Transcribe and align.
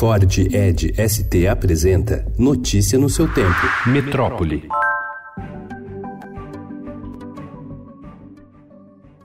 Ford 0.00 0.24
Ed 0.50 0.94
ST 0.96 1.46
apresenta 1.46 2.24
Notícia 2.38 2.98
no 2.98 3.10
seu 3.10 3.28
tempo. 3.28 3.60
Metrópole. 3.84 4.62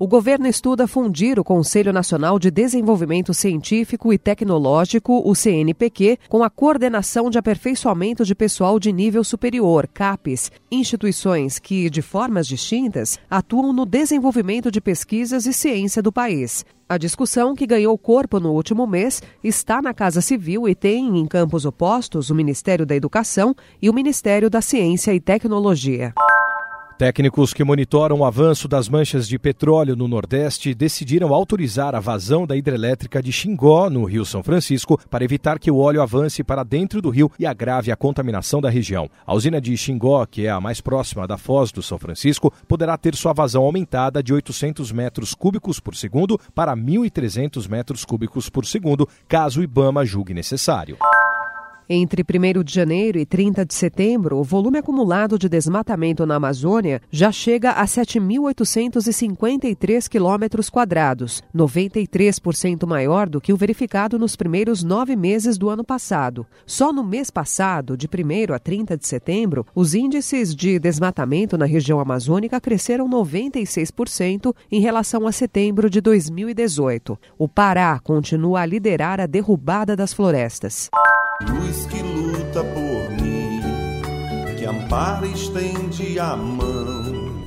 O 0.00 0.06
governo 0.06 0.46
estuda 0.46 0.86
fundir 0.86 1.40
o 1.40 1.44
Conselho 1.44 1.92
Nacional 1.92 2.38
de 2.38 2.52
Desenvolvimento 2.52 3.34
Científico 3.34 4.12
e 4.12 4.18
Tecnológico, 4.18 5.28
o 5.28 5.34
CNPq, 5.34 6.20
com 6.28 6.44
a 6.44 6.48
Coordenação 6.48 7.28
de 7.28 7.36
Aperfeiçoamento 7.36 8.24
de 8.24 8.32
Pessoal 8.32 8.78
de 8.78 8.92
Nível 8.92 9.24
Superior, 9.24 9.88
CAPES, 9.92 10.52
instituições 10.70 11.58
que, 11.58 11.90
de 11.90 12.00
formas 12.00 12.46
distintas, 12.46 13.18
atuam 13.28 13.72
no 13.72 13.84
desenvolvimento 13.84 14.70
de 14.70 14.80
pesquisas 14.80 15.46
e 15.46 15.52
ciência 15.52 16.00
do 16.00 16.12
país. 16.12 16.64
A 16.88 16.96
discussão, 16.96 17.56
que 17.56 17.66
ganhou 17.66 17.98
corpo 17.98 18.38
no 18.38 18.52
último 18.52 18.86
mês, 18.86 19.20
está 19.42 19.82
na 19.82 19.92
Casa 19.92 20.20
Civil 20.20 20.68
e 20.68 20.76
tem 20.76 21.18
em 21.18 21.26
campos 21.26 21.64
opostos 21.64 22.30
o 22.30 22.36
Ministério 22.36 22.86
da 22.86 22.94
Educação 22.94 23.52
e 23.82 23.90
o 23.90 23.92
Ministério 23.92 24.48
da 24.48 24.60
Ciência 24.60 25.12
e 25.12 25.18
Tecnologia. 25.18 26.14
Técnicos 26.98 27.54
que 27.54 27.62
monitoram 27.62 28.18
o 28.18 28.24
avanço 28.24 28.66
das 28.66 28.88
manchas 28.88 29.28
de 29.28 29.38
petróleo 29.38 29.94
no 29.94 30.08
Nordeste 30.08 30.74
decidiram 30.74 31.32
autorizar 31.32 31.94
a 31.94 32.00
vazão 32.00 32.44
da 32.44 32.56
hidrelétrica 32.56 33.22
de 33.22 33.30
Xingó, 33.30 33.88
no 33.88 34.02
Rio 34.02 34.24
São 34.24 34.42
Francisco, 34.42 34.98
para 35.08 35.22
evitar 35.22 35.60
que 35.60 35.70
o 35.70 35.78
óleo 35.78 36.02
avance 36.02 36.42
para 36.42 36.64
dentro 36.64 37.00
do 37.00 37.08
rio 37.08 37.30
e 37.38 37.46
agrave 37.46 37.92
a 37.92 37.96
contaminação 37.96 38.60
da 38.60 38.68
região. 38.68 39.08
A 39.24 39.32
usina 39.32 39.60
de 39.60 39.76
Xingó, 39.76 40.26
que 40.26 40.46
é 40.46 40.50
a 40.50 40.60
mais 40.60 40.80
próxima 40.80 41.24
da 41.24 41.38
foz 41.38 41.70
do 41.70 41.84
São 41.84 42.00
Francisco, 42.00 42.52
poderá 42.66 42.98
ter 42.98 43.14
sua 43.14 43.32
vazão 43.32 43.62
aumentada 43.62 44.20
de 44.20 44.34
800 44.34 44.90
metros 44.90 45.34
cúbicos 45.34 45.78
por 45.78 45.94
segundo 45.94 46.36
para 46.52 46.76
1.300 46.76 47.68
metros 47.68 48.04
cúbicos 48.04 48.50
por 48.50 48.66
segundo, 48.66 49.08
caso 49.28 49.60
o 49.60 49.62
Ibama 49.62 50.04
julgue 50.04 50.34
necessário. 50.34 50.98
Entre 51.90 52.22
1 52.22 52.62
de 52.62 52.74
janeiro 52.74 53.18
e 53.18 53.24
30 53.24 53.64
de 53.64 53.72
setembro, 53.72 54.36
o 54.36 54.44
volume 54.44 54.76
acumulado 54.76 55.38
de 55.38 55.48
desmatamento 55.48 56.26
na 56.26 56.34
Amazônia 56.34 57.00
já 57.10 57.32
chega 57.32 57.70
a 57.70 57.86
7.853 57.86 60.06
quilômetros 60.06 60.68
quadrados, 60.68 61.42
93% 61.56 62.86
maior 62.86 63.26
do 63.26 63.40
que 63.40 63.54
o 63.54 63.56
verificado 63.56 64.18
nos 64.18 64.36
primeiros 64.36 64.84
nove 64.84 65.16
meses 65.16 65.56
do 65.56 65.70
ano 65.70 65.82
passado. 65.82 66.46
Só 66.66 66.92
no 66.92 67.02
mês 67.02 67.30
passado, 67.30 67.96
de 67.96 68.06
1 68.06 68.52
a 68.52 68.58
30 68.58 68.94
de 68.94 69.06
setembro, 69.06 69.64
os 69.74 69.94
índices 69.94 70.54
de 70.54 70.78
desmatamento 70.78 71.56
na 71.56 71.64
região 71.64 72.00
amazônica 72.00 72.60
cresceram 72.60 73.08
96% 73.08 74.54
em 74.70 74.82
relação 74.82 75.26
a 75.26 75.32
setembro 75.32 75.88
de 75.88 76.02
2018. 76.02 77.18
O 77.38 77.48
Pará 77.48 77.98
continua 77.98 78.60
a 78.60 78.66
liderar 78.66 79.20
a 79.20 79.26
derrubada 79.26 79.96
das 79.96 80.12
florestas. 80.12 80.90
Luz 81.40 81.86
que 81.86 82.02
luta 82.02 82.64
por 82.64 83.10
mim, 83.10 83.60
que 84.58 84.66
ampara 84.66 85.24
e 85.24 85.32
estende 85.32 86.18
a 86.18 86.36
mão 86.36 87.37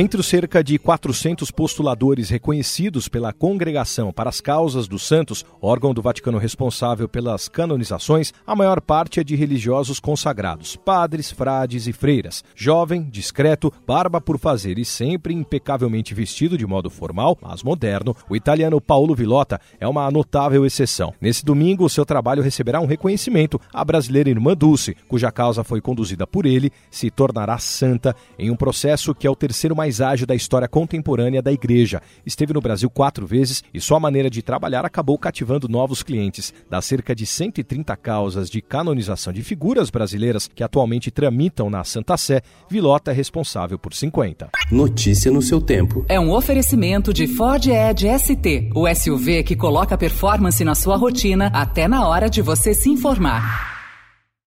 entre 0.00 0.20
os 0.20 0.28
cerca 0.28 0.62
de 0.62 0.78
400 0.78 1.50
postuladores 1.50 2.30
reconhecidos 2.30 3.08
pela 3.08 3.32
Congregação 3.32 4.12
para 4.12 4.30
as 4.30 4.40
Causas 4.40 4.86
dos 4.86 5.04
Santos, 5.04 5.44
órgão 5.60 5.92
do 5.92 6.00
Vaticano 6.00 6.38
responsável 6.38 7.08
pelas 7.08 7.48
canonizações, 7.48 8.32
a 8.46 8.54
maior 8.54 8.80
parte 8.80 9.18
é 9.18 9.24
de 9.24 9.34
religiosos 9.34 9.98
consagrados, 9.98 10.76
padres, 10.76 11.32
frades 11.32 11.88
e 11.88 11.92
freiras. 11.92 12.44
Jovem, 12.54 13.08
discreto, 13.10 13.72
barba 13.84 14.20
por 14.20 14.38
fazer 14.38 14.78
e 14.78 14.84
sempre 14.84 15.34
impecavelmente 15.34 16.14
vestido 16.14 16.56
de 16.56 16.64
modo 16.64 16.88
formal, 16.88 17.36
mas 17.42 17.64
moderno, 17.64 18.14
o 18.30 18.36
italiano 18.36 18.80
Paulo 18.80 19.16
Vilota 19.16 19.60
é 19.80 19.88
uma 19.88 20.08
notável 20.12 20.64
exceção. 20.64 21.12
Nesse 21.20 21.44
domingo, 21.44 21.88
seu 21.88 22.06
trabalho 22.06 22.40
receberá 22.40 22.80
um 22.80 22.86
reconhecimento. 22.86 23.60
A 23.72 23.84
brasileira 23.84 24.30
Irmã 24.30 24.54
Dulce, 24.54 24.96
cuja 25.08 25.32
causa 25.32 25.64
foi 25.64 25.80
conduzida 25.80 26.24
por 26.24 26.46
ele, 26.46 26.70
se 26.88 27.10
tornará 27.10 27.58
santa 27.58 28.14
em 28.38 28.48
um 28.48 28.54
processo 28.54 29.12
que 29.12 29.26
é 29.26 29.30
o 29.30 29.34
terceiro 29.34 29.74
mais 29.74 29.87
mais 29.88 30.02
ágil 30.02 30.26
da 30.26 30.34
história 30.34 30.68
contemporânea 30.68 31.40
da 31.40 31.50
igreja. 31.50 32.02
Esteve 32.26 32.52
no 32.52 32.60
Brasil 32.60 32.90
quatro 32.90 33.26
vezes 33.26 33.64
e 33.72 33.80
sua 33.80 33.98
maneira 33.98 34.28
de 34.28 34.42
trabalhar 34.42 34.84
acabou 34.84 35.16
cativando 35.18 35.66
novos 35.66 36.02
clientes. 36.02 36.52
Das 36.68 36.84
cerca 36.84 37.14
de 37.14 37.24
130 37.24 37.96
causas 37.96 38.50
de 38.50 38.60
canonização 38.60 39.32
de 39.32 39.42
figuras 39.42 39.88
brasileiras 39.88 40.48
que 40.54 40.62
atualmente 40.62 41.10
tramitam 41.10 41.70
na 41.70 41.84
Santa 41.84 42.18
Sé, 42.18 42.42
Vilota 42.70 43.12
é 43.12 43.14
responsável 43.14 43.78
por 43.78 43.94
50. 43.94 44.50
Notícia 44.70 45.32
no 45.32 45.40
seu 45.40 45.60
tempo. 45.60 46.04
É 46.06 46.20
um 46.20 46.32
oferecimento 46.32 47.14
de 47.14 47.26
Ford 47.26 47.66
Edge 47.66 48.06
ST, 48.18 48.70
o 48.74 48.86
SUV 48.94 49.42
que 49.42 49.56
coloca 49.56 49.96
performance 49.96 50.62
na 50.64 50.74
sua 50.74 50.96
rotina 50.96 51.46
até 51.54 51.88
na 51.88 52.06
hora 52.06 52.28
de 52.28 52.42
você 52.42 52.74
se 52.74 52.90
informar. 52.90 53.67